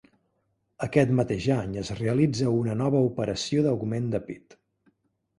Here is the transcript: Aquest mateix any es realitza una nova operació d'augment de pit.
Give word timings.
Aquest 0.85 1.09
mateix 1.17 1.43
any 1.55 1.75
es 1.81 1.91
realitza 1.99 2.53
una 2.59 2.77
nova 2.79 3.01
operació 3.09 3.65
d'augment 3.67 4.09
de 4.15 4.23
pit. 4.31 4.57